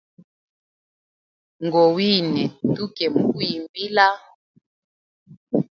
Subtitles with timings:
[1.65, 4.07] Ngowine tuke muku yimbila.